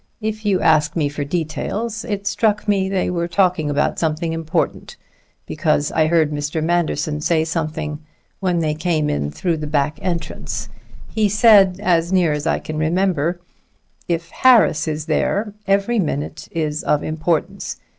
If 0.19 0.47
you 0.47 0.61
ask 0.61 0.95
me 0.95 1.09
for 1.09 1.23
details, 1.23 2.03
it 2.05 2.25
struck 2.25 2.67
me 2.67 2.89
they 2.89 3.11
were 3.11 3.27
talking 3.27 3.69
about 3.69 3.99
something 3.99 4.33
important, 4.33 4.95
because 5.45 5.91
I 5.91 6.07
heard 6.07 6.31
Mr. 6.31 6.63
Manderson 6.63 7.21
say 7.21 7.45
something 7.45 7.99
when 8.39 8.61
they 8.61 8.73
came 8.73 9.11
in 9.11 9.29
through 9.29 9.57
the 9.57 9.67
back 9.67 9.99
entrance. 10.01 10.69
He 11.13 11.29
said, 11.29 11.79
as 11.83 12.11
near 12.11 12.31
as 12.31 12.47
I 12.47 12.57
can 12.57 12.79
remember: 12.79 13.41
'If 14.07 14.31
Harris 14.31 14.87
is 14.87 15.05
there, 15.05 15.53
every 15.67 15.99
minute 15.99 16.47
is 16.51 16.83
of 16.83 17.03
importance. 17.03 17.77